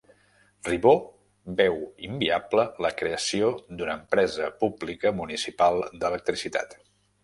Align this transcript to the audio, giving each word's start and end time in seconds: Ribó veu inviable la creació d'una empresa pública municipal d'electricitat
Ribó 0.69 0.93
veu 1.59 1.77
inviable 2.07 2.65
la 2.87 2.93
creació 3.03 3.53
d'una 3.69 3.97
empresa 4.01 4.51
pública 4.65 5.17
municipal 5.23 5.83
d'electricitat 6.03 6.81